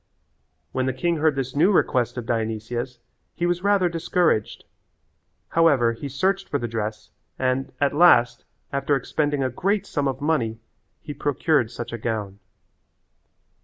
[0.71, 2.97] When the king heard this new request of Dionysia's
[3.35, 4.63] he was rather discouraged.
[5.49, 8.43] However he searched for the dress and, at last,
[8.73, 10.59] after expending a great sum of money,
[11.03, 12.39] he procured such a gown.